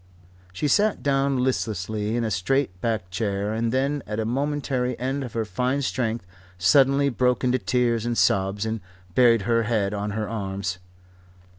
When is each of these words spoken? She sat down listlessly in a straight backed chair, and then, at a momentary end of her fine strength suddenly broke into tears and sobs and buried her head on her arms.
She 0.51 0.67
sat 0.67 1.03
down 1.03 1.37
listlessly 1.43 2.15
in 2.15 2.23
a 2.23 2.31
straight 2.31 2.81
backed 2.81 3.11
chair, 3.11 3.53
and 3.53 3.71
then, 3.71 4.01
at 4.07 4.19
a 4.19 4.25
momentary 4.25 4.97
end 4.97 5.23
of 5.23 5.33
her 5.33 5.45
fine 5.45 5.83
strength 5.83 6.25
suddenly 6.57 7.09
broke 7.09 7.43
into 7.43 7.59
tears 7.59 8.03
and 8.03 8.17
sobs 8.17 8.65
and 8.65 8.81
buried 9.13 9.43
her 9.43 9.61
head 9.61 9.93
on 9.93 10.09
her 10.17 10.27
arms. 10.27 10.79